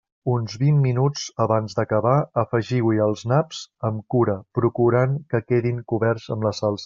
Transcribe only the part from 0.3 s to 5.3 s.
Uns vint minuts abans d'acabar, afegiu-hi els naps, amb cura, procurant